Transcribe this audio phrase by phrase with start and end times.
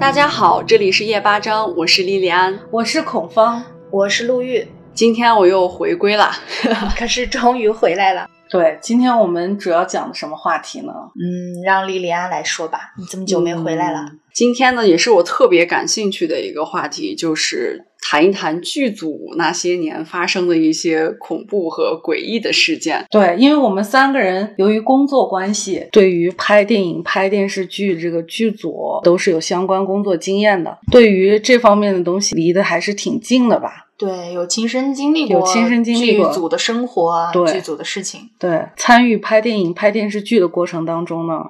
[0.00, 4.64] 大家好，这里是夜八章，我是莉莉安，我是孔芳，我是陆玉。
[4.94, 6.30] 今天我又回归了，
[6.96, 8.30] 可是终于回来了。
[8.48, 10.92] 对，今天我们主要讲的什么话题呢？
[11.20, 12.94] 嗯，让莉莉安来说吧。
[12.96, 14.06] 你这么久没回来了。
[14.32, 23.04] 今天呢，也是我特别感兴趣的一个话题，就是谈一谈剧组那些年发生的一些恐怖和诡异的事件。
[23.10, 33.86] 对，因为我们三个人由于工作关系，对于拍电影、拍电视剧这个剧组都是有相关工作经验的，对于这方面的东西离得还是挺近的吧。
[33.98, 38.30] 对，有亲身经历过，有亲身经历过剧组的生活，对剧组的事情。
[38.38, 41.46] 对，参与拍电影、拍电视剧的过程当中呢，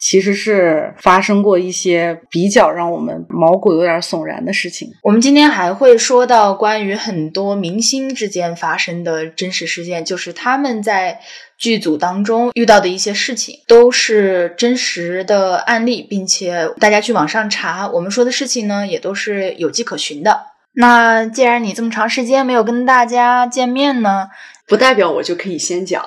[0.00, 4.90] 其实是发生过一些比较让我们毛骨有点悚然的事情。
[5.02, 11.20] 我们今天还会说到关于很多明星之间发生的真实事件，就是他们在
[11.58, 20.46] 剧组当中遇到的一些事情，都是真实的案例，并且大家去网上查，我们说的事情呢，也都是有迹可循的。
[20.72, 24.28] 那既然你这么长时间没有跟大家见面呢，
[24.66, 26.02] 不代表我就可以先讲。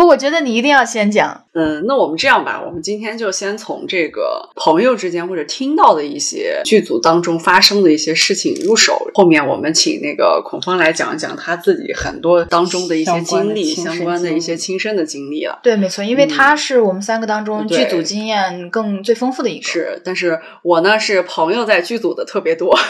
[0.00, 1.44] 不，我觉得你一定要先讲。
[1.52, 15.60] 嗯，那我们这样吧，我们今天就先从这个朋友之间或者听到的一些剧组当中发生的一些事情入手，后面我们请那个孔芳来讲一讲他自己很多当中的一些经历，相关的一些亲身的经历了。
[15.62, 19.68] 对，没错，因为他是我们三个当中剧组经验更最丰富的一个。
[19.68, 22.74] 是，但是我呢是朋友在剧组的特别多。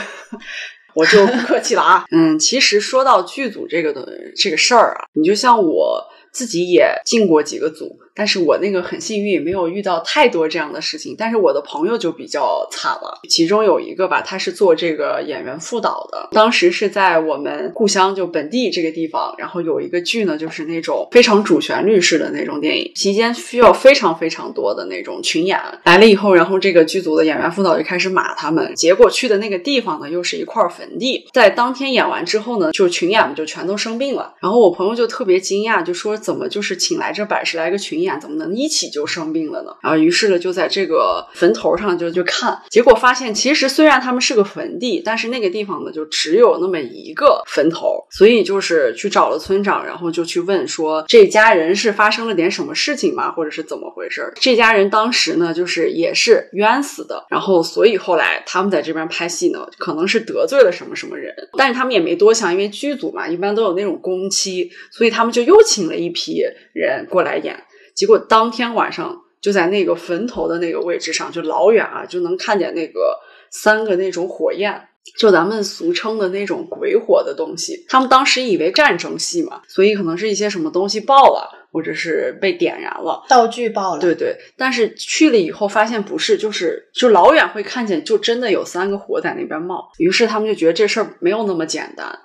[0.93, 7.99] 我就不客气了啊， 嗯，其实说到剧组这个的这个事儿啊，你就像我自己也进过几个组。
[8.21, 11.15] 但是我那个很幸运，没有遇到太多这样的事情。
[11.17, 16.29] 但是我的朋友就比较惨了，其中有一个吧，他是做这个演员副导的。
[16.33, 28.75] 当时是在我们故乡就本地这个地方，然后有一个剧呢，就是那种非常主旋律式的那种电影，期间需要非常非常多的那种群演来了以后，然后这个剧组的演员副导就开始骂他们。
[28.75, 31.27] 结果去的那个地方呢，又是一块坟地。
[31.33, 34.35] 在当天演完之后呢，就群演们就全都生病了。
[34.41, 38.10] 然后我朋友就特别惊讶，就说怎么就是请来这百十来个群演。
[38.19, 39.77] 怎么能一起就生病了呢？
[39.83, 53.31] 然后于是呢，就在这个坟头上就就看，结果发现其实虽然他们是个坟地，但是那个地方呢就只有那么一个坟头，所以就是去找了村长，然后就去问说这家人是发生了点什么事情吗？
[53.33, 54.33] 或者是怎么回事？
[54.37, 66.43] 这家人当时呢就是也是冤死的，然后所以后来他们在这边拍戏呢，可能是得罪了什么什么人，但是他们也没多想，因为剧组嘛一般都有那种工期，所以他们就又请了一批
[66.73, 67.57] 人过来演。
[68.01, 74.89] 结果当天晚上就在那个坟头的那个位置上，就老远啊就能看见那个三个那种火焰，
[75.19, 77.85] 就咱们俗称的那种鬼火的东西。
[77.91, 84.01] 他们当时以为战争戏嘛，所以可能是一些什么东西爆了，或者是被点燃了，道具爆了。
[84.01, 89.93] 对对，但是去了以后发现不是，就是就老远会看见，就真的有三个火在那边冒。
[89.99, 92.19] 于是他们就觉得这事儿没有那么简单。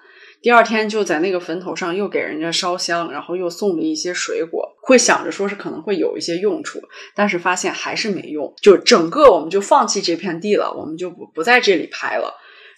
[0.45, 6.79] 第二天就在那个坟头上又给人家烧香，然后又送了一些水果，会想着说是可能会有一些用处，
[7.15, 12.31] 但是发现还是没用，就整个我们就放弃这片地了，我们就不不在这里拍了，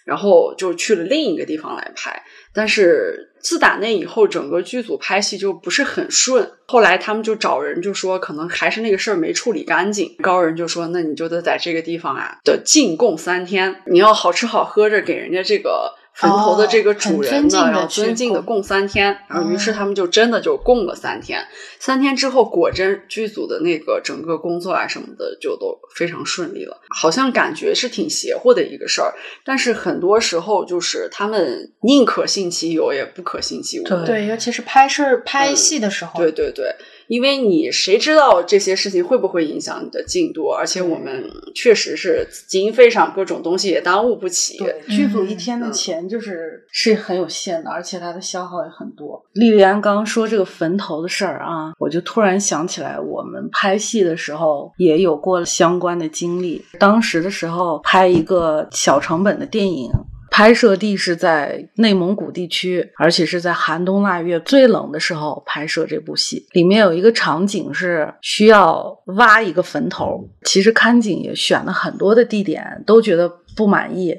[0.06, 2.22] 然后就去了另一个地方来拍。
[2.54, 6.50] 但是自打那以后，整个剧组拍戏就不是很顺。
[6.68, 10.16] 后来他们就找人就说，可能还是那个事儿没处理干净。
[10.22, 15.97] 高人就说，那你就得在这个地方啊得进贡三天，你要好吃好喝着给人家这个。
[16.18, 21.46] 坟头的这个主人呢，要尊敬的供三天，然后于是他们就真的就供了三天。
[21.78, 26.80] 三天之后，果真剧组的那个整个工作啊什么的就都非常顺利了。
[26.88, 29.14] 好像感觉是挺邪乎的一个事儿，
[29.44, 33.84] 但是很多时候就是他们宁可信其有，也不可信其无。
[34.04, 36.20] 对，尤其是拍摄拍戏的时候。
[36.20, 36.74] 对对对。
[37.08, 40.48] 因为你谁知道这些事情会不会影响你的进度？
[40.48, 41.24] 而且我们
[41.54, 44.58] 确实是经费上各种东西也耽误不起。
[44.58, 49.24] 对，剧组一天的钱就是是很有限的，而且它的消耗也很多。
[49.32, 56.64] 莉莉安刚说这个坟头的事儿啊，我就突然想起来，我们拍戏的时候也有过相关的经历。
[56.78, 59.90] 当时的时候拍一个小成本的电影。
[60.38, 66.46] 拍摄地是在内蒙古地区，而且是在寒冬腊月最冷的时候拍摄这部戏。
[66.52, 74.16] 里面有一个场景是需要挖一个坟头，其实看景也选了很多的地点，都觉得不满意。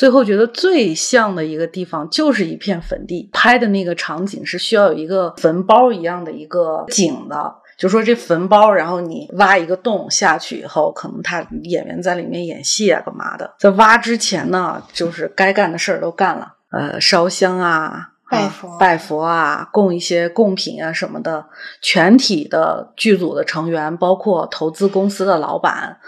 [0.00, 7.54] 最后觉得最像的一个地方就是一片坟地，拍的那个场景是需要有一个坟包一样的一个景的。
[7.76, 13.54] 就说这坟包，然后你挖一个洞下去以后，可能他演员在里面演戏啊，干嘛的？
[13.58, 21.44] 在挖之前呢，就是该干的事儿都干了，呃，烧香啊，拜佛，拜佛啊，供一些贡品啊什么的。
[21.82, 25.98] 全体的剧组的成员，包括投资公司的老板。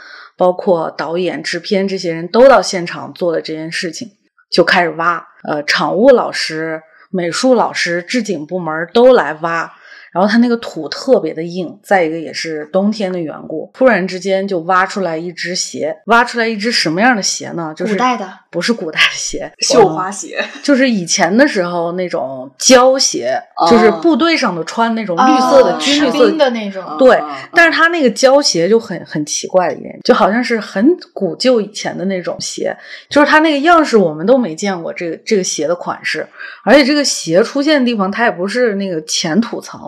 [0.42, 4.08] 包括导演、制片这些人都到现场做了这件事情，
[4.50, 5.24] 就开始挖。
[5.44, 9.72] 呃，场务老师、美术老师、置景部门都来挖。
[10.12, 17.72] 然后它那个土特别的硬，再一个也是冬天的缘故，突然之间就挖出来一只鞋，挖出来一只什么样的鞋呢？
[17.74, 26.84] 就是古代的，不是古代的鞋， 绣花鞋， 就是以前的时候那种胶鞋，就是部队上的穿那种绿色的军绿色的那种。
[26.98, 27.18] 对，
[27.54, 32.76] 但是它那个胶鞋就很很奇怪的一点，就好像是很古旧以前的那种鞋，
[33.08, 36.28] 就是它那个样式我们都没见过这个这个鞋的款式，
[36.64, 39.80] 而且这个鞋出现的地方它也不是那个浅土层。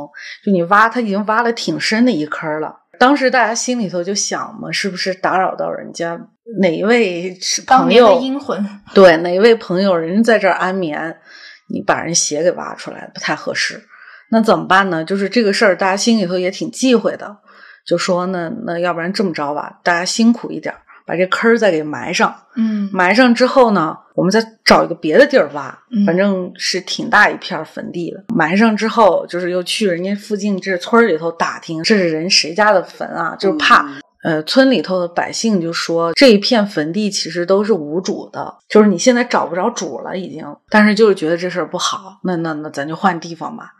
[0.44, 2.80] 就你挖，他已经挖了挺深的一坑了。
[2.98, 6.20] 当时大家心里头就想嘛，是不是打扰到人家
[6.60, 8.64] 哪一位朋友阴魂？
[8.94, 11.18] 对，哪一位朋友人家在这儿安眠，
[11.68, 13.82] 你把人鞋给挖出来，不太合适。
[14.30, 15.04] 那怎么办呢？
[15.04, 17.36] 就是这个事儿，大家心里头也挺忌讳的，
[17.84, 20.74] 就说那那要不然这么着吧，大家辛苦一点。
[21.06, 28.24] 把这坑儿再给埋上，嗯，埋上之后呢，我们再找一个别的地儿挖，反正是挺大一片坟地的。
[28.34, 33.36] 埋上之后，就是又去人家附近这村里头打听，这是人谁家的坟啊？
[33.38, 33.86] 就是怕，
[34.24, 43.72] 呃，村里头的百姓就说这一片坟地其实都是无主的，就是你现在找不着主了已经，但是就是觉得这事儿不好，那那那咱就换地方吧。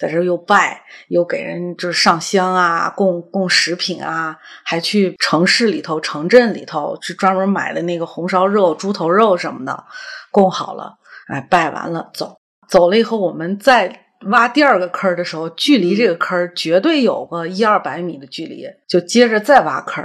[0.00, 9.84] 在这又拜，又给人就是上香啊，供供食品啊，还去城市里头、城镇里头去专门买的那个红烧肉、猪头肉什么的，
[10.30, 10.94] 供好了，
[11.28, 20.04] 哎，拜完了走，走了以后，我们再挖第二个坑的时候，距离这个坑绝对有个一二百米的距离，就接着再挖坑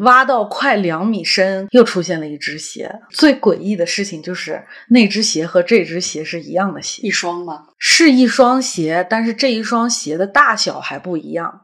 [0.00, 3.00] 挖到快两米深，又出现了一只鞋。
[3.10, 7.64] 最诡异的事情就是，那只鞋和这只鞋是一样的鞋，一双吗？
[7.76, 11.62] 是一双鞋，但是这一双鞋的大小还不一样。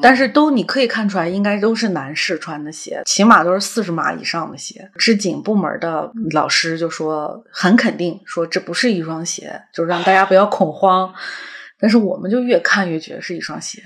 [0.00, 4.90] 但是都你可以看出来，应该都是男士穿的鞋，起码都是四十码以上的鞋。
[4.96, 11.12] 织锦部门的老师就说很肯定，说这不是一双鞋，就让大家不要恐慌。
[11.78, 13.82] 但是我们就越看越觉得是一双鞋。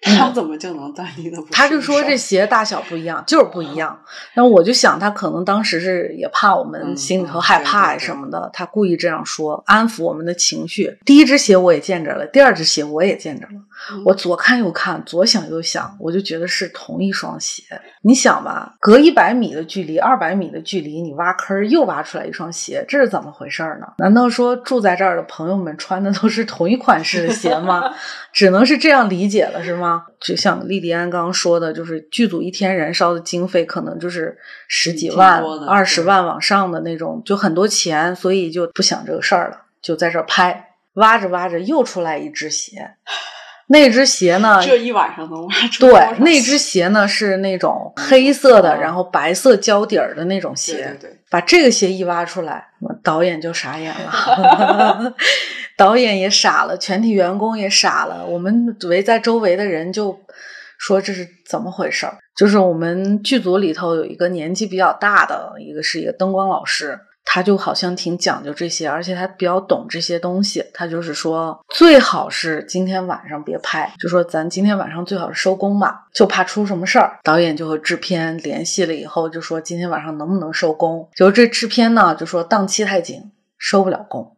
[0.00, 1.42] 他怎么就能断定的？
[1.50, 4.00] 他就说这鞋大小不一样，就是不一样。
[4.32, 10.96] 然后我就想，他可能当时是也怕我们心里头害怕呀什么的，他故意这样说，安抚我们的情绪。
[11.04, 13.54] 第一只鞋我也见着了，第二只鞋我也见着了。
[14.04, 17.62] 我左看右看，左想右想，我就觉得是同一双鞋。
[18.02, 23.86] 你想吧，隔一百米的距离，二百米的距离，你挖坑又挖出来一双鞋，这是怎么回事呢？
[23.98, 27.94] 难道说住在这儿的朋友们穿的都是同一款式的鞋吗？
[28.32, 30.04] 只能是这样理解了，是吗？
[30.20, 34.36] 就像莉莉安刚刚说的，就是剧组一天燃烧的经费可能就是
[34.66, 40.64] 十几万、二十万往上的那种，就很多钱，所以就不想这个事儿了，就在这儿拍。
[40.94, 42.96] 挖着挖着，又出来一只鞋。
[43.68, 44.60] 那只鞋呢？
[44.64, 50.96] 这一晚上能挖出对，那只鞋呢是那种黑色的，然后白色胶底儿的那种鞋。
[51.00, 51.18] 对对。
[51.30, 52.68] 把这个鞋一挖出来，
[53.04, 55.14] 导演就傻眼了，
[55.76, 58.24] 导演也傻了，全体员工也傻了。
[58.24, 60.18] 我们围在周围的人就
[60.78, 66.98] 说：“这是怎么回事儿？”就是我们剧组里头有一个年纪比较大的，一个是一个灯光老师。
[67.30, 70.64] 他就好像挺讲究这些，而且他比较懂这些东西。
[70.72, 77.18] 他就是说，最好是今天晚上别拍，就说咱今天晚上最好是收工吧，就怕出什么事儿。
[77.22, 81.06] 导演就和制片联系了以后，就说今天晚上能不能收工？
[81.14, 84.34] 就是这制片呢，就说档期太紧，收不了工，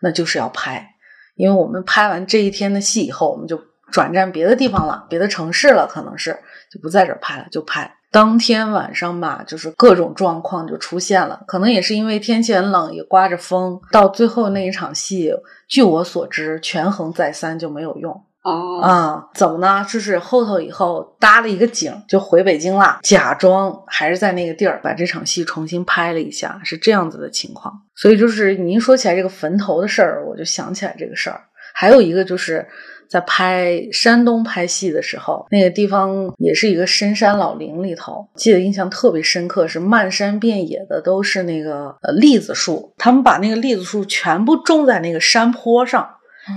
[0.00, 0.96] 那就是要拍，
[1.36, 3.62] 因为我们拍完这一天的戏以后，我们就
[3.92, 6.36] 转战别的地方了，别的城市了，可能是
[6.72, 7.94] 就不在这儿拍了，就拍。
[8.12, 13.80] 当天晚上吧，就是各种状况就出现了，可能也是因为天气很冷，也刮着风。
[13.90, 15.32] 到最后那一场戏，
[15.66, 18.12] 据我所知，权衡再三就没有用。
[18.42, 19.86] 哦，啊，怎么呢？
[19.88, 27.72] 就是后头以后搭了一个景，就回北京了，假装还是在那个地儿把这场戏重新拍了一下，是这样子的情况。
[27.94, 31.40] 所以就是您说起来这个坟头的事儿，我就想起来这个事儿。
[31.72, 32.68] 还有一个就是。
[33.12, 46.08] 在拍山东拍戏的时候，那个地方也是一个深山老林里头，记得印象特别深刻，是漫山遍野的都是那个呃栗子树，他们把那个栗子树全部种在那个山坡上，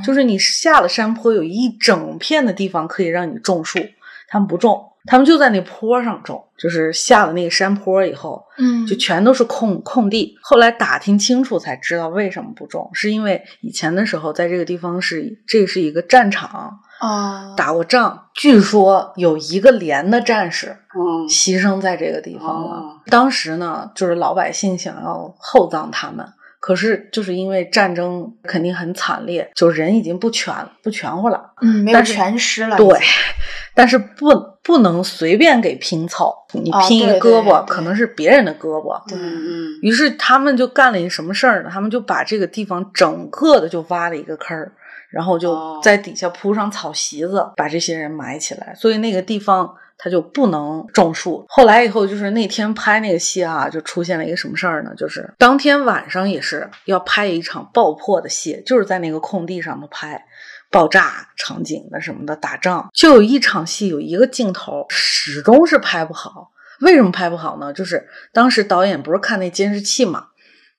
[0.02, 3.80] 就是你下了山坡有一整片的地方可以让你种树，
[4.30, 4.82] 他们不种。
[5.08, 10.38] 他们就在那坡上种，就是下了那个山坡以后，嗯，就全都是空空地。
[10.42, 23.02] 后来打听清楚才知道为什么不种，是因为以前的时候在这个地方是这是一个战场啊，打过仗，据说有一个连的战士嗯牺牲在这个地方了。
[23.08, 26.26] 当时呢，就是老百姓想要厚葬他们。
[26.66, 31.52] 可是就是因为战争肯定很惨烈，就人已经不全不全乎了。
[31.62, 32.76] 嗯，没有但是全尸了。
[32.76, 33.00] 对，
[33.76, 34.32] 但是不
[34.64, 39.00] 不能随便给拼凑，你哦拼一个胳膊，对可能是别人的胳膊。
[39.14, 41.70] 嗯嗯于是他们就干了一个什么事儿呢？
[41.72, 44.72] 他们就把这个地方整个的就挖了一个坑儿，
[45.12, 48.74] 然后就哦在底下铺上草席子，把这些人埋起来。
[48.74, 51.46] 所以那个地方他就不能种树。
[51.48, 54.94] 后来以后就是那天拍那个戏啊，就出现了一个什么事儿呢？
[54.96, 60.26] 就是当天晚上也是要拍一场爆破的戏，就是在那个空地上头拍。
[60.72, 66.52] 爆炸场景的什么的，打仗就有一场戏，有一个镜头始终是拍不好。
[66.82, 67.72] 为什么拍不好呢？
[67.72, 70.30] 就是当时导演不是看那监视器嘛，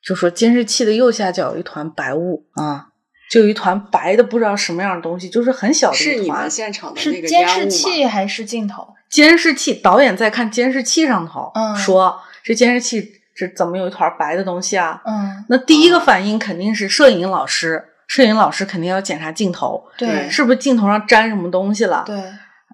[0.02, 2.88] 就说监视器的右下角有一团白雾啊，
[3.30, 6.50] 就有一团白的不知道什么样的东西，就是很小的一团是你们。
[6.50, 8.94] 现场的那是监视器还是镜头？
[9.08, 15.00] 监视器导演在看监视器上头，嗯说这监视器这怎么有一团白的东西啊？
[15.04, 22.04] 嗯，那第一个反应肯定是摄影老师，摄影老师肯定要检查镜头，对是不是镜头上沾什么东西了？
[22.06, 22.16] 对，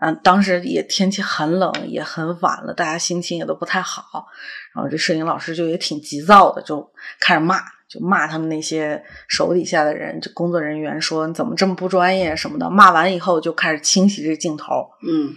[0.01, 4.27] 嗯，当时也天气很冷，也很晚了，大家心情也都不太好。
[4.75, 6.91] 然后这摄影老师就也挺急躁的，就
[7.21, 7.61] 开始骂，
[7.93, 12.71] 就骂他们那些手底下的人，就工作人员说你怎么这么不专业什么的。
[12.71, 15.35] 骂完以后就开始清洗这镜头，嗯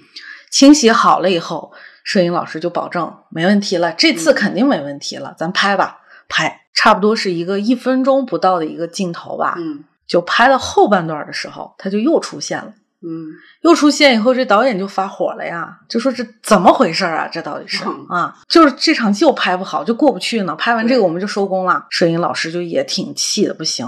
[0.50, 6.62] 清洗好了以后，摄影老师就保证没问题了，这次嗯肯定没问题了，咱拍吧，拍。
[6.74, 12.74] 差不多是一个一分钟不到的一个镜头吧，嗯就拍到后半段的时候，他就又出现了。
[13.06, 13.30] 嗯
[13.62, 17.28] 又出现以后，这导演就发火了呀，就说这怎么回事啊？
[17.28, 18.36] 这到底是嗯啊？
[18.50, 20.56] 就是这场戏又拍不好，就过不去呢。
[20.56, 21.86] 拍完这个我们就收工了。
[21.90, 23.88] 摄影老师就也挺气的不行，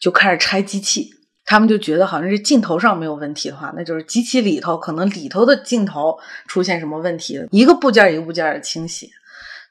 [0.00, 1.10] 就开始拆机器。
[1.44, 9.10] 他们就觉得好像是镜头上没有问题的话，那就是机器里头可能里头的镜头出现什么问题，一个部件一个部件的清洗。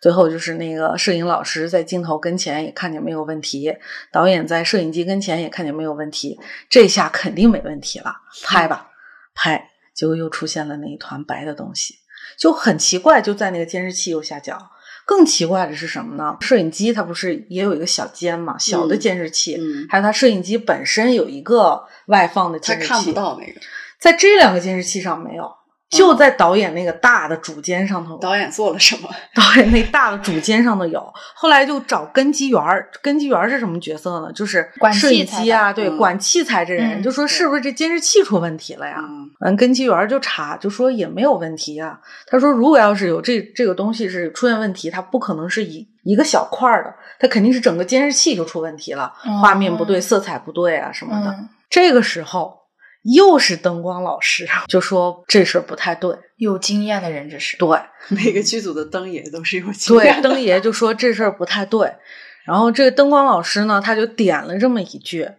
[0.02, 3.76] 最后就是那个摄影老师在镜头跟前也看见没有问题，
[4.12, 6.40] 导演在摄影机跟前也看见没有问题，
[6.70, 8.92] 这下肯定没问题了，拍吧，
[9.34, 9.70] 拍。
[9.94, 11.96] 结果又出现了那一团白的东西，
[12.38, 14.56] 就很奇怪，就在那个监视器右下角。
[15.08, 16.38] 更奇怪的是什么呢？
[16.42, 23.60] 摄影机它不是也有一个小尖嘛，小的嗯监视器，嗯，还有它摄影机本身有一个外放的监视器，看不到那个
[24.00, 25.52] 在这两个监视器上没有，
[25.90, 29.10] 就在导演那个大的主间上头，导演做了什么。
[29.34, 31.14] 导演那大的主间上头有。
[31.34, 34.32] 后来就找根基员儿，根基员儿是什么角色呢？
[34.34, 38.98] 就是管摄影机啊，对，嗯管器材这人，嗯就说是不是这监视器出问题了呀？
[39.00, 42.00] 嗯完，根基员儿就查，就说也没有问题啊。
[42.26, 51.32] 他说，如果要是有这这个东西是出现问题，它不可能是一一个小块儿的，它肯定是整个监视器就出问题了，哦画面不对，色彩不对啊什么的。
[51.32, 52.57] 嗯，这个时候
[53.14, 57.58] 又是灯光老师就说这事儿不太对，有经验的人这是。
[57.58, 60.30] 对每个剧组的灯爷都是有经，验的。
[60.30, 61.92] 灯爷就说这事儿不太对。
[62.46, 65.30] 然后这个灯光老师呢，他就点了这么一句。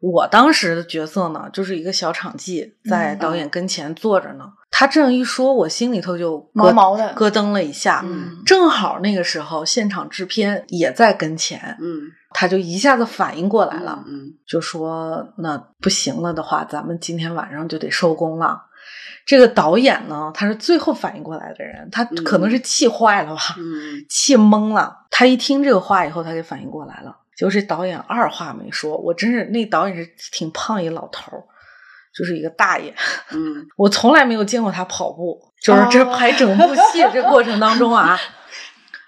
[0.00, 4.44] 我当时的角色呢，就是一个小场记，在嗯导演跟前坐着呢。
[4.70, 8.02] 他这样一说，我心里头就咯毛毛的咯噔了一下。
[8.04, 12.02] 嗯正好那个时候，现场制片也在跟前，嗯
[12.34, 18.60] 他就一下子反应过来了，嗯就说那不行了的话，咱们今天晚上就得收工了。
[19.24, 25.06] 这个导演呢，他是最后反应过来的人，他可能是气坏了吧，嗯气懵了。
[25.10, 27.16] 他一听这个话以后，他就反应过来了。
[27.36, 31.42] 结果这导演二话没说，我真是那导演是挺胖一老头儿，
[32.14, 32.94] 就是一个大爷。
[33.30, 38.18] 嗯 我从来没有见过他跑步，就是这拍整部戏这过程当中啊，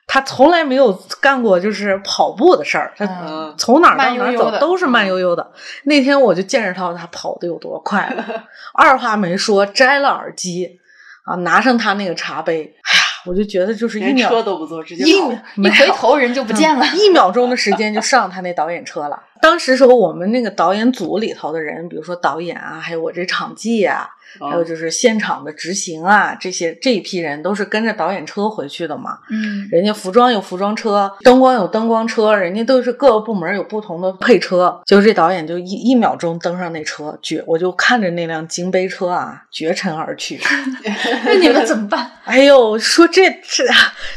[0.07, 2.93] 他从来没有干过就是跑步的事儿。
[2.97, 5.51] 他嗯从哪儿到哪儿走都是慢悠悠的。
[5.85, 8.25] 那天我就见识到他跑的有多快了，
[8.73, 10.79] 二话没说摘了耳机
[11.25, 15.33] 啊，拿上他那个茶杯，哎呀，我就觉得就是一秒车都不坐，直接一跑。
[15.57, 16.85] 一回头人就不见了。
[16.85, 19.21] 嗯一秒钟的时间就上他那导演车了。
[19.43, 24.09] 当时时候我们那个导演组里头的人，比如说导演啊，还有我这场记啊，哦
[24.41, 29.19] 还有就是现场的执行啊，这些这一批人都是跟着导演车回去的嘛。
[29.31, 34.81] 嗯人家服装有服装车，灯光有灯光车，人家都是各个部门有不同的配车。
[34.87, 40.41] 就这导演就一一秒钟登上那车，绝我就看着那辆金杯车啊，绝尘而去。
[41.25, 42.11] 那你们怎么办？
[42.25, 43.65] 哎呦，说这这，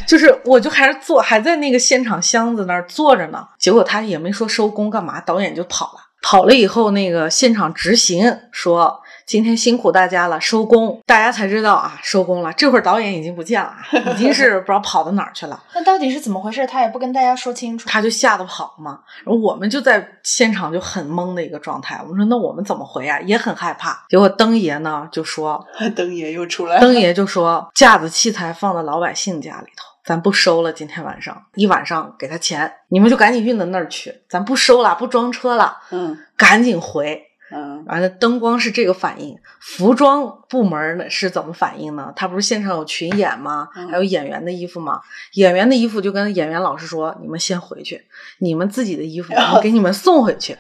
[0.08, 3.48] 就是我就还是坐，还在那个现场箱子那儿坐着呢。
[3.58, 6.00] 结果他也没说收工干嘛，导演就跑了。
[6.22, 12.52] 跑了以后，那个现场执行说：“今天辛苦大家了，收工。”大家才知道啊，收工了。
[12.54, 13.78] 这会儿导演已经不见了啊，
[14.12, 15.64] 已经是不知道跑到哪儿去了。
[15.76, 16.66] 那到底是怎么回事？
[16.66, 17.88] 他也不跟大家说清楚。
[17.88, 19.02] 他就吓得跑嘛。
[19.24, 22.00] 然后我们就在现场就很懵的一个状态。
[22.02, 23.20] 我们说那我们怎么回啊？
[23.20, 24.04] 也很害怕。
[24.10, 25.64] 结果灯爷呢就说，
[25.96, 26.82] 灯爷又出来了。
[26.82, 37.28] 灯爷就说架子器材放到老百姓家里头，咱不收了，今天晚上一晚上给他钱，你们就赶紧运到那儿去，咱不收了，不装车了，嗯赶紧回。
[37.52, 42.14] 嗯完了，灯光是这个反应，服装部门呢是怎么反应呢？
[42.16, 43.68] 他不是现场有群演吗？
[43.76, 45.02] 嗯还有演员的衣服吗？
[45.34, 48.06] 演员的衣服就跟演员老师说：“你们先回去，
[48.40, 50.58] 你们自己的衣服我们 给你们送回去。”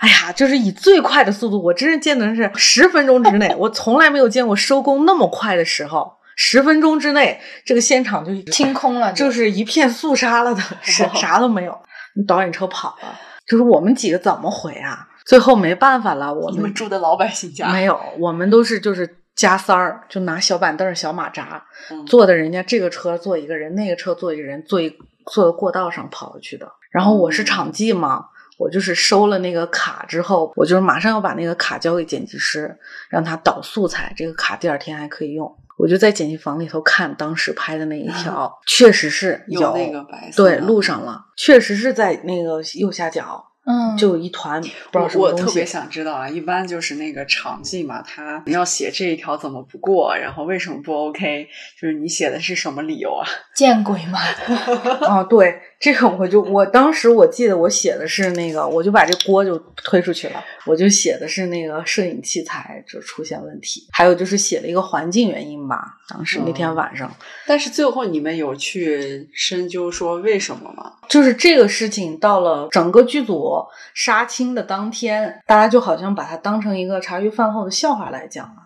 [0.00, 6.14] 哎呀，就是以最快的速度，我真是见的是十分钟之内，我从来没有见过收工那么快的时候。
[6.42, 11.78] 十分钟之内，这个现场就清空了， 就是一片肃杀了的， 是啥都没有。
[12.26, 13.14] 导演车跑了，
[13.46, 15.06] 就是我们几个怎么回啊？
[15.24, 24.96] 最后没办法了，我你们住的老百姓家没有，我们都是就是加塞儿，就拿小板凳、小马扎嗯坐的，人家这个车坐一个人，那个车坐一个人，坐一
[25.26, 26.70] 坐到过道上跑过去的。
[26.90, 28.26] 然后我是场记嘛，
[28.58, 32.76] 我就是收了那个卡之后，我就是马上要把那个卡交给剪辑师，
[33.08, 35.56] 让他导素材，这个卡第二天还可以用。
[35.78, 45.24] 我就在剪辑房里头看当时拍的那一条， 确实是有那个白色对录上了，确实是在那个右下角嗯，就有一团不知道我什么。
[45.24, 51.46] 我特别想知道啊，一般就是那个场记嘛，他你要写这一条怎么不过，然后为什么不 OK？
[51.80, 53.24] 就是你写的是什么理由啊？
[53.54, 54.18] 见鬼嘛！
[55.06, 65.96] 啊，对，这个我就我当时我记得我写的是那个，我就把这锅就推出去了，我就写的是那个摄影器材就出现问题，还有就是写了一个环境原因吧。
[66.06, 67.10] 当时那天晚上，
[67.46, 70.92] 但是最后你们有去深究说为什么吗？
[71.08, 78.56] 就是这个事情到了整个剧组杀青的当天，大家就好像把它当成一个茶余饭后的笑话来讲了。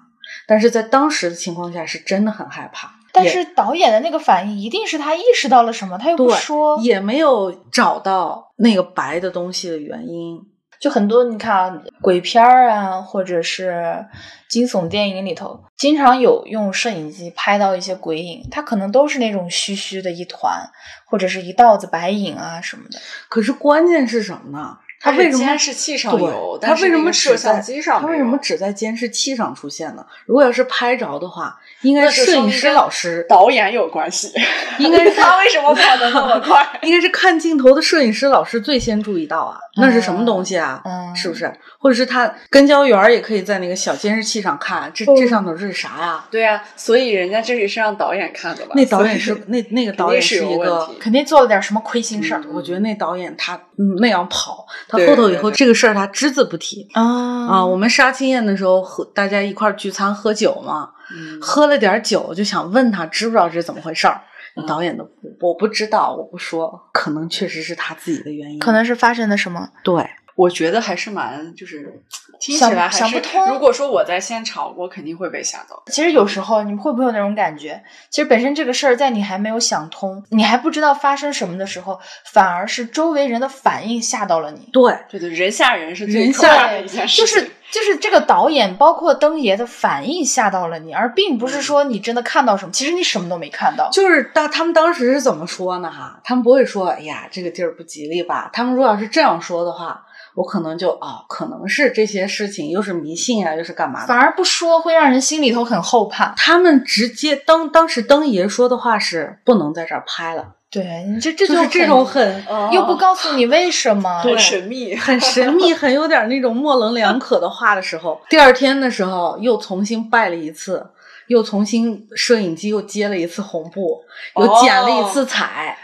[0.48, 2.93] 但是在当时的情况下，是真的很害怕。
[3.22, 6.78] 也但是导演的那个反应，一定是他意识到了什么，他又不说。
[6.80, 10.40] 也没有找到那个白的东西的原因。
[10.80, 14.04] 就很多你看啊，鬼片儿啊，或者是
[14.50, 20.68] 惊悚电影里头，经常有用摄影机拍到一些鬼影，它可能都是那种虚虚的一团，
[21.06, 22.98] 或者是一道子白影啊什么的。
[23.30, 24.76] 可是关键是什么呢？
[25.04, 26.58] 他为什么监视器上对有？
[26.60, 30.04] 他但是为什么摄只在像机上他没有为什么只在监视器上出现呢？
[30.24, 34.32] 如果要是拍着的话，应该是摄影师老师导演有关系？
[34.78, 36.66] 应该 是他为什么跑得那么快？
[36.82, 40.80] 应该是看镜头的摄影师老师最先注意到啊，那是什么东西啊？
[40.86, 41.52] 嗯是不是？
[41.78, 46.24] 或者是他跟焦员儿也可以在那个小监视器上看，这这上头这是啥呀？
[46.30, 48.72] 对呀、所以人家这里是让导演看的吧？
[48.74, 57.66] 那导演是那那个导演是一个肯定做了点什么亏心事儿我觉得那导演他嗯那样跑，他后头以后这个事儿他只字不提啊啊。
[57.66, 64.20] 我们杀青宴的时候和，大家一块儿聚餐喝酒嘛，嗯喝了点酒就想问他知不知道这是怎么回事儿。
[64.56, 65.04] 嗯导演的
[65.40, 69.68] 我不知道，我不说，可能确实是他自己的原因，可能是发生了什么。
[69.82, 70.08] 对。
[70.34, 72.02] 我觉得还是蛮就是
[72.40, 75.82] 听起来还是想不通如果说我在现场，我肯定会被吓到。
[75.86, 77.82] 其实有时候你们会不会有那种感觉？
[78.10, 84.68] 其实本身这个事儿在你还没有想通，你还不知道发生什么的时候，反而是周围人的反应吓到了你。
[84.72, 87.26] 对，对对，人吓人是最人可怕吓的一件事情。
[87.26, 93.88] 就是就是这个导演，包括灯爷的反应吓到了你，而并不是说你真的看到什么，其实你什么都没看到。
[93.90, 95.90] 就是当他们当时是怎么说呢？
[95.90, 98.50] 哈，他们不会说，哎呀，这个地儿不吉利吧？
[98.52, 104.06] 他们如果要是这样说的话，我可能就哦，可能是这些事情又是迷信啊，又是干嘛的。
[104.06, 106.34] 反而不说，会让人心里头很后怕。
[106.36, 114.20] 他们直接当当时灯爷说的话是不能在这儿拍了，对你这这就是这种很哦又不告诉你为什么。
[114.22, 120.84] 很神秘，很神秘、很有点那种模棱两可的话的时候，第二天的时候又重新拜了一次，
[121.28, 124.02] 又重新摄影机又接了一次红布，
[124.36, 125.83] 又剪了一次彩，哦，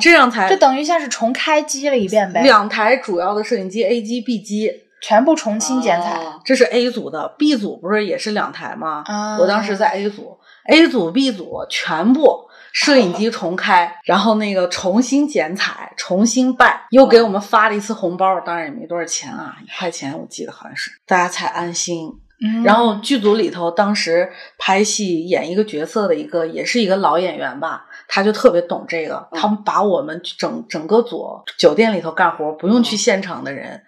[0.00, 4.70] 这样才就等于像是重开机了一遍呗，两台主要的摄影机 A 机、B 机，
[5.02, 6.16] 全部重新剪彩。
[6.16, 9.02] 哦这是 A 组的，B 组不是也是两台吗？
[9.04, 22.10] 啊我当时在 A 组，A 组、B 组全部摄影机重开，然后那个重新剪彩，重新办，又给我们发了一次红包，当然也没多少钱啊，一块钱我记得好像是，大家才安心。
[22.40, 33.82] 嗯然后剧组里头，当时拍戏演一个角色的一个，也是一个老演员吧，他就特别懂这个，嗯他们把我们整整个组酒店里头干活不用去嗯现场的人。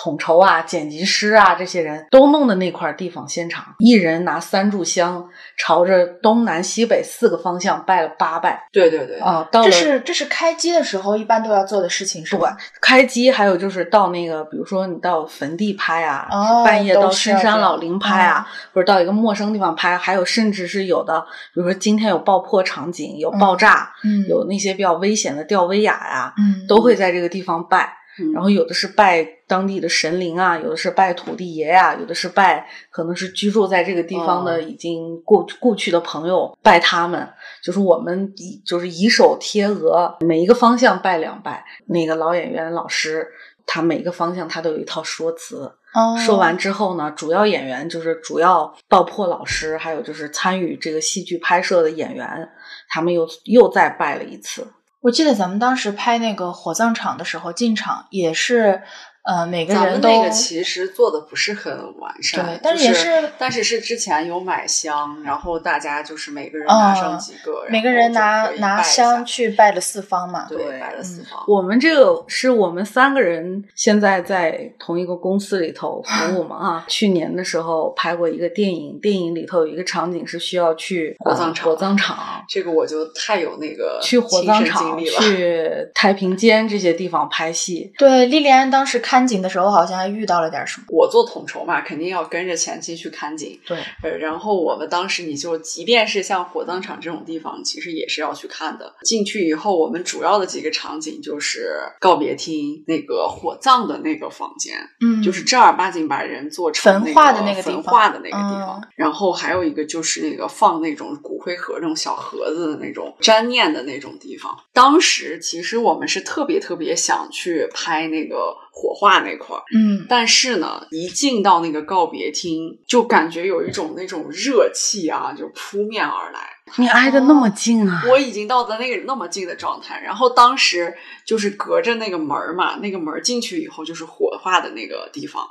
[0.00, 9.48] 统筹啊、剪辑师啊，这些人都弄的那块地方现场，一人拿三炷香，朝着东南西北四个方向拜了八拜对对对，啊。
[9.50, 12.56] 到了这是这是开机的时候一般都要做的事情，是对吧？
[12.80, 21.20] 开机，还有就是到那个，比如说你到坟地拍啊，哦半夜到深山老林拍啊，或者到一个陌生地方拍，还有甚至是有的，
[21.52, 27.97] 比如说今天有爆破场景，有爆炸，嗯有那些比较危险的吊威亚呀、嗯都会在这个地方拜。
[28.20, 37.28] 嗯然后有的是拜当地的神灵啊，有的是拜土地爷呀、有的是拜可能是居住在这个地方的哦已经过过去的朋友，拜他们。
[37.62, 41.64] 就是我们以就是以手贴额，每一个方向拜两拜。
[41.86, 43.26] 那个老演员老师，
[43.66, 45.72] 他每个方向他都有一套说辞。
[45.94, 52.48] 哦说完之后呢，主要演员就是主要爆破老师，还有就是参与这个戏剧拍摄的演员，
[52.88, 54.66] 他们又又再拜了一次。
[55.00, 58.82] 我记得咱们当时拍那个火葬场的时候，进场也是，
[59.28, 70.46] 呃，每个人都们那个其实做的不是很完善，对但是就也是但是是之前有买香，然后大家就是每个人拿上几个，每个人拿拿香去，拜了四方嘛。
[70.48, 71.44] 对，拜了四方。
[71.46, 76.84] 我们这个是我们三个人现在在同一个公司里头服务嘛 啊。
[76.88, 82.18] 去年的时候拍过一个电影，电影里头有一个场景是需要去火葬场呃火葬场。
[82.48, 85.20] 这个我就太有那个去火葬场、历了。
[85.20, 90.86] 去太平间这些地方拍戏，对，莉莉安当时看景的时候，好像还遇到了点什么。
[90.88, 93.58] 我做统筹嘛，肯定要跟着前期去看景。
[93.66, 98.94] 对，呃，然后我们当时你就即便是像火葬场这种地方，其实也是要去看的。
[99.02, 108.80] 进去以后，我们主要的几个场景就是告别厅、那个火葬的那个房间，嗯就是正儿八经把人做成焚化的那那个地方焚化的那个地方。
[108.80, 114.56] 嗯然后还有一个就是那个放那种骨灰盒、那种小盒子的那种粘念的那种地方。
[114.72, 126.40] 当时其实我们是特别特别想去拍那个火化那块儿，嗯，但是呢，一进到那个告别厅，就感觉有一种那种热气啊，就扑面而来。
[126.76, 128.04] 你挨得那么近啊！
[128.06, 135.46] 我已经到的那个那么近的状态，然后当时就是隔着那个门儿嘛，那个门儿进去以后就是火化的那个地方，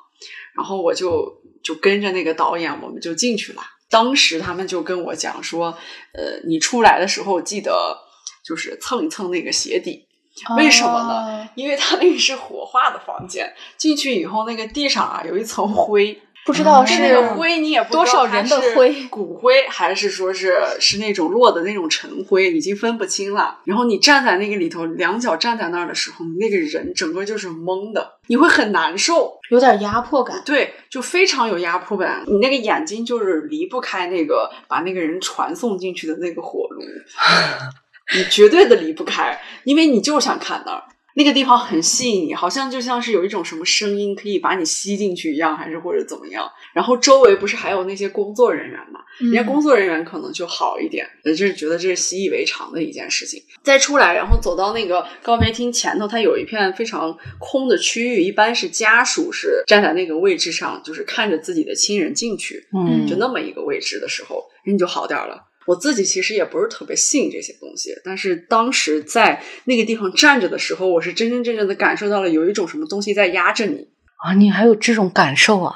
[0.55, 3.61] 然后我就就跟着那个导演，我们就进去了。
[3.89, 5.77] 当时他们就跟我讲说，
[6.13, 7.97] 呃，你出来的时候记得
[8.45, 10.07] 就是蹭一蹭那个鞋底，
[10.57, 11.43] 为什么呢？
[11.43, 11.47] 哦？
[11.55, 23.59] 因为他那个是火化的房间，进去以后那个地上啊有一层灰，不知道是那个灰你也不知道多少人的它是灰 骨灰还是说是是那种落的那种尘灰，已经分不清了。
[23.65, 29.33] 然后你站在那个里头，两脚站在那儿的时候，你那个人整个就是懵的，你会很难受。
[29.49, 30.41] 有点压迫感。
[30.45, 32.23] 对，就非常有压迫感。
[32.27, 36.81] 你那个眼睛就是离不开那个把那个人传送进去的那个火炉，
[38.15, 40.83] 你绝对的离不开，因为你就想看那儿。
[41.17, 46.47] 那个地方很吸引你，好像就像是有一种什么声音可以把你吸进去一样，还是或者怎么样。
[46.73, 48.99] 然后周围不是还有那些工作人员嘛？
[49.17, 53.41] 人家工作人员可能就好一点，呃，就是觉得这是习以为常的一件事情。
[53.63, 65.45] 再出来，然后走到那个告别厅前头，它有一片非常空的区域，一般是家属是站在那个位置上，就是看着自己的亲人进去，嗯就那么一个位置的时候，人就好点儿了。
[65.67, 73.87] 我自己其实也不是特别信这些东西，但是当时在那个地方站着的时候，我是真真正正的感受到了有一种什么东西在压着你。
[74.15, 75.75] 啊，你还有这种感受啊？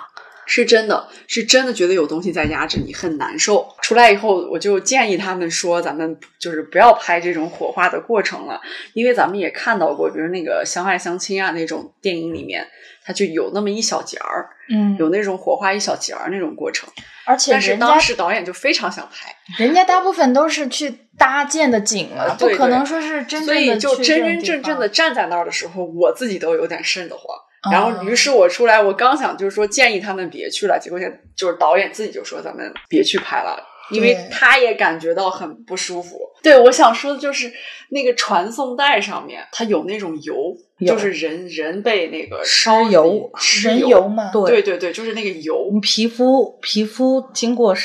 [0.53, 3.65] 是真的，是真的觉得有东西在压着你，很难受。
[3.81, 8.59] 出来以后，我就建议他们说，咱们就是不要拍这种火化的过程了，
[8.91, 12.67] 因为咱们也看到过，比如那个《相爱相亲》啊那种电影里面，
[13.05, 16.89] 它就有那么一小节儿，嗯，有那种火化一小节儿那种过程。
[17.23, 27.23] 而且但是当时导演就非常想拍，人家大部分都是去搭建的景了，不可能说是真正的以就真真正正的站在那儿的时候，我自己都有点瘆得慌。
[27.69, 36.17] 然哦后，于是我出来，我刚想就是说建议他们别去了，结果现在就是导演自己就说咱们别去拍了，因为他也感觉到很不舒服。
[36.41, 37.53] 对，我想说的就是
[37.89, 43.29] 那个传送带上面它有那种油，就是人人被那个烧油
[43.63, 45.79] 人油油嘛，对对对对，就是那个油你。
[45.81, 47.75] 皮肤皮肤经过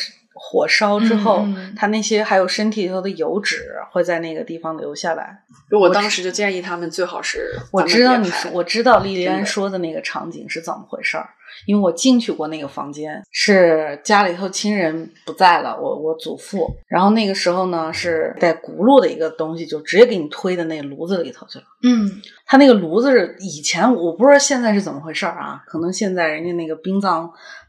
[0.49, 5.43] 火烧之后，嗯嗯它那些还有身体里头的油脂会在那个地方留下来。
[5.71, 11.29] 我当时就建议他们最好是我知道你说，我知道莉莉安说的那个场景是怎么回事儿，
[11.67, 21.65] 因为我进去过那个房间，是家里头亲人不在了，我我祖父，然后那个时候呢是带轱辘的一个东西，就直接给你推到那炉子里头去了。
[21.83, 22.09] 嗯，
[22.47, 27.29] 他那个炉子是以前我不知道现在是怎么回事儿啊，可能现在人家那个殡葬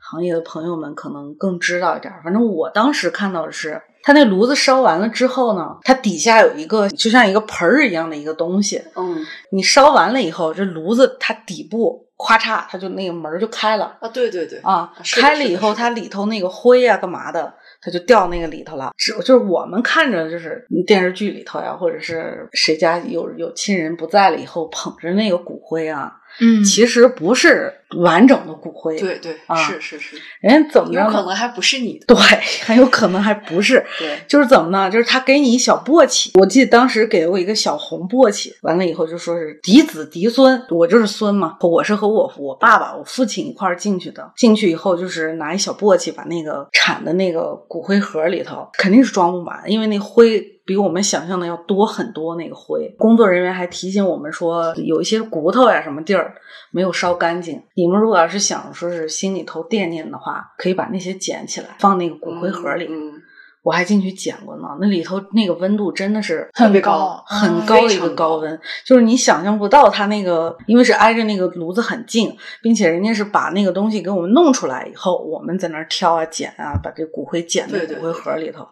[0.10, 2.22] 行业的朋友们可能更知道一点儿。
[2.24, 9.18] 反正我当时看到的是，它那炉子烧完了之后呢，它底下有一个就像一个盆儿一样的一个东西，嗯
[9.52, 18.92] 你烧完了以后，这炉子它底部咔嚓，它就那个门儿就开了啊，对对对啊，开了以后，它里头那个灰啊干嘛的，它就掉那个里头了。
[18.98, 28.98] 只就是我们看着就是电视剧里头呀，或者是谁家有有亲人不在了以后，捧着那个骨灰啊，嗯，其实不是完整的骨灰。
[29.00, 31.00] 对对，啊是是是，人家怎么着？
[31.02, 32.06] 有可能还不是你的。
[32.08, 32.18] 对，
[32.66, 33.86] 很有可能还不是。
[33.98, 34.90] 对，就是怎么呢？
[34.90, 44.32] 就是他给你一小簸箕，我记得当时给了我一个小红簸箕，完了以后就说是嫡子嫡孙，我就是孙嘛，我是和我我爸爸、我父亲一块儿进去的。
[44.36, 52.36] 进去以后就是拿一小簸箕，把那个铲的那个骨灰盒里头肯定是装不满，因为那灰比我们想象的要多很多。
[52.38, 56.36] 那个灰，工作人员还提醒我们说，有一些骨头呀什么地儿
[56.72, 57.62] 没有烧干净。
[57.78, 62.88] 你们如果要是想说是心里头惦念的话，可以把那些捡起来放那个骨灰盒里。
[62.90, 63.14] 嗯，
[63.62, 78.68] 我还进去捡过呢，那里头那个温度真的是特别高很嗯高的一个高高温，就是你想象不到它那个，因为是挨着那个炉子很近，并且人家是把那个东西给我们弄出来以后，我们在那儿挑啊捡啊，把这骨灰捡在骨灰盒里头。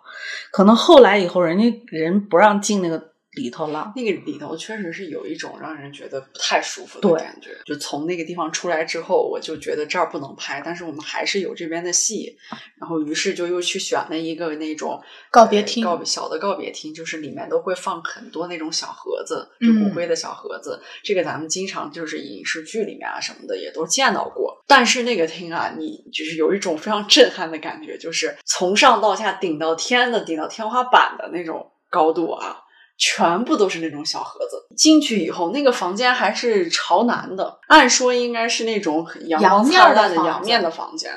[0.51, 3.93] 可能后来以后，人家人不让进那个里头了。
[3.95, 7.49] 那个里头确实是有一种让人觉得不太舒服的感觉。
[7.65, 12.35] 就从那个地方出来之后，我就觉得这儿不能拍，但是我们还是有这边的戏，
[12.79, 20.81] 然后于是就又去选了一个那种告别厅呃告别小的告别厅，就是里面都会放很多那种小盒子，就嗯骨灰的小盒子。
[21.03, 24.63] 这个咱们经常就是影视剧里面啊什么的也都见到过。
[24.67, 32.57] 但是那个厅啊，你就是有一种非常震撼的感觉，就是从上到下顶到天的、顶到天花板的那种高度啊。
[32.97, 34.65] 全部都是那种小盒子。
[34.75, 41.11] 进去以后，那个房间还是朝南的，按说应该是那种很阳面的灿烂的阳面的房间。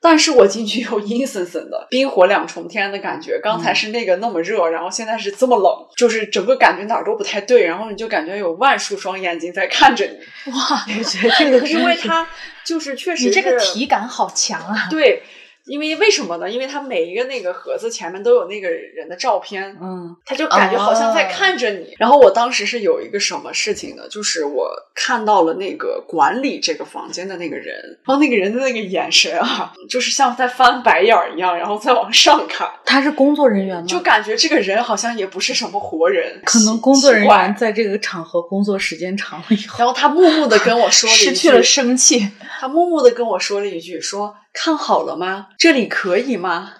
[0.00, 3.40] 但是我进去以后阴森森的，冰火两重天的感觉。
[3.42, 7.64] 刚才是那个那么热，然后现在是这么冷，就是整个感觉哪儿都不太对。
[7.64, 12.28] 然后你就感觉有万数双眼睛在看着你，哇，我觉得这个因为它
[12.64, 14.88] 就是确实你这个体感好强啊！
[14.90, 15.22] 对。
[15.66, 16.50] 因为为什么呢？
[16.50, 21.94] 因为他每一个那个盒子前面都有那个人的照片，嗯他就感觉好像在看着你。
[21.98, 24.06] 然后我当时是有一个什么事情呢？
[24.08, 27.74] 就是我看到了那个管理这个房间的那个人，
[28.06, 33.86] 然后那个人的那个眼神啊，就是像在翻白眼儿一样，然后再往上看，他是工作人员吗？
[33.86, 42.28] 就感觉这个人好像也不是什么活人，可能工作人员在这个场合工作时间长了以后，然后他默默的跟我说了一句，失去了生气，
[42.60, 45.48] 他默默的跟我说了一句，说看好了吗？
[45.58, 46.74] 这里可以吗？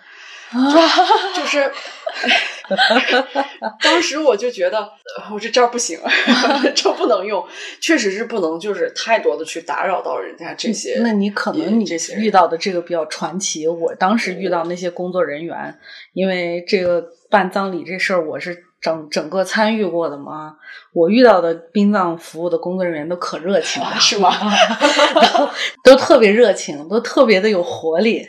[1.34, 1.72] 就是，
[3.82, 4.78] 当时我就觉得，
[5.18, 5.98] 呃我这这儿不行，
[6.76, 7.44] 这不能用，
[7.80, 11.00] 确实是不能，就是太多的去打扰到人家这些。
[11.02, 13.66] 那你可能你这些遇到的这个比较传奇。
[13.66, 15.76] 我当时遇到那些工作人员，
[16.12, 20.54] 因为这个办葬礼这事儿，我是整整个参与过的吗。
[20.92, 24.30] 我遇到的殡葬服务的工作人员都可热情了，是吗？
[25.82, 28.28] 都都特别热情，都特别的有活力。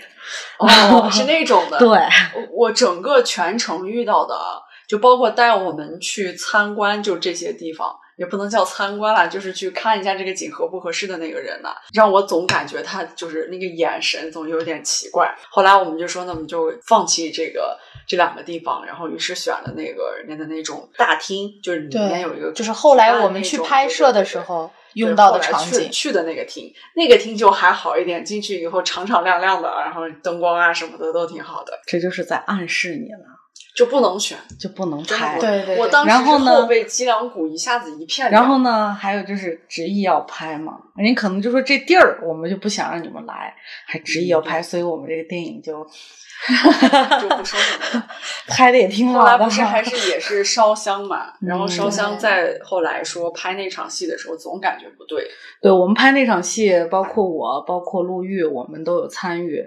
[0.58, 1.78] 哦， 是那种的。
[1.84, 7.94] 对，我我整个全程遇到的啊，就包括带我们去参观，就这些地方。
[8.18, 15.36] 也不能叫参观啦，就是去看一下这个景合不合适的那个人呢、让我总感觉他就是那个眼神总有点奇怪。
[15.50, 25.90] 后来我们就说，那我们就放弃这个这两个地方，然后于是选了那个人家的那种大厅，就是里面有一个，就是后来我们去拍摄的时候用到的场景。
[25.92, 33.35] 去的那个厅，那个厅就还好一点，进去以后敞敞亮亮的，然后灯光啊什么的都挺好的，这就是在暗示你了，
[33.76, 34.38] 就不能选。
[34.58, 35.38] 就不能拍。
[35.40, 43.54] 对对对我当时然后呢是后背脊梁骨一下子一片，然后呢，还有就是执意要拍嘛，人家可能就说这地儿我们就不想让你们来，
[43.86, 45.84] 还执意要拍，所以我们这个电影就
[47.22, 48.08] 就不说什么了。
[48.48, 49.44] 拍的也挺好的后来。
[49.44, 55.28] 不是还是也是烧香嘛， 嗯然后烧香对在后来说拍那场戏的时候，总感觉不对。
[55.62, 59.64] 对我们拍那场戏，包括我，包括陆玉，我们都有参与。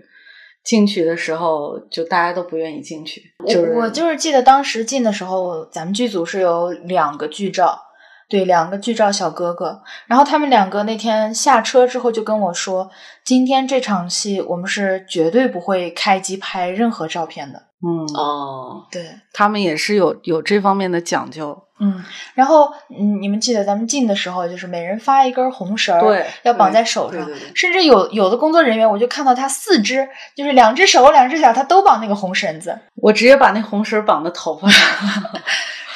[0.68, 7.80] 进去的时候，就大家都不愿意进去，就是我就是记得当时进的时候，咱们剧组是有两个剧照，
[8.28, 12.90] 对，两个剧照小哥哥，然后他们两个那天下车之后就跟我说，
[13.24, 17.62] 今天这场戏我们是绝对不会开机拍任何照片的。
[17.80, 21.64] 嗯，哦，对，他们也是有有这方面的讲究。
[21.80, 35.22] 嗯，然后嗯，你们记得咱们进的时候，就是每人发一根红绳儿，对要绑在手上，甚至有有的工作人员，我就看到他四肢，就是两只手、两只脚，他都绑那个红绳子，我直接把那红绳绑在头发上，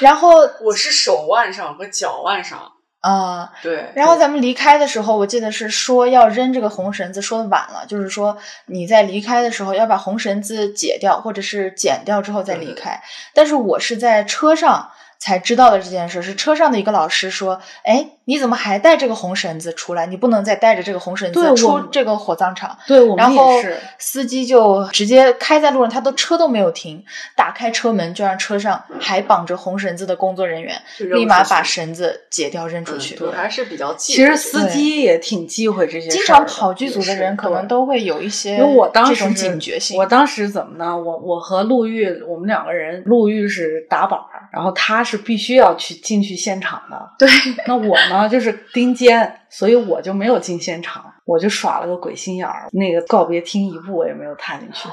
[0.02, 3.52] 然后我是手腕上和脚腕上，啊。
[3.62, 8.36] 对，然后咱们离开的时候，我记得是说要扔这个红绳子，说的晚了，就是说
[8.66, 13.00] 你在离开的时候要把红绳子解掉，或者是剪掉之后再离开。
[13.32, 20.06] 但是我是在车上才知道的这件事，是车上的一个老师说：“哎，你怎么还带这个红绳子出来？
[20.06, 23.76] 你不能再带着这个红绳子出这个火葬场。”对，我们也是。
[23.98, 27.02] 司机就直接开在路上，他都车都没有停，
[27.36, 33.14] 打开车门就让车上还绑着红绳子的工作人员立马把绳子解掉扔出去。
[33.14, 34.12] 对，还是比较忌。
[34.12, 36.08] 其实司机也挺忌讳这些。
[36.08, 39.98] 经常跑剧组的人可能都会有一些，因为我当时警觉性。
[39.98, 40.96] 我当时怎么呢？
[40.96, 47.10] 我我和陆玉，我们两个人，陆玉是打板儿，然后他是必须要去进去现场的。
[47.18, 47.28] 对，
[47.66, 54.88] 那我呢就是盯监，所以我就没有进现场，我就耍了个鬼心眼儿，那个告别厅一步我也没有踏进去。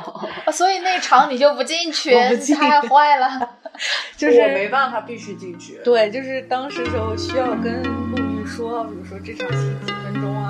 [0.51, 2.11] 所以那场你就不进去，
[2.55, 3.57] 太坏了。
[4.17, 5.79] 就是没办法，必须进去。
[5.85, 10.48] 对，就是当时时候需要跟陆毅说，比如说这场戏几分钟啊，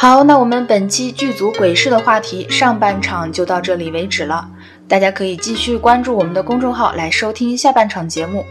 [0.00, 4.48] 好，那我们本期剧组鬼事的话题上半场就到这里为止了。
[4.86, 8.46] 大家可以继续关注我们的公众号来收听下半场节目，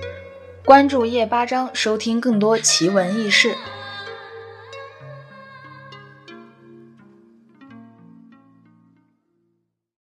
[0.66, 3.56] 关注夜八章，收听更多奇闻异事。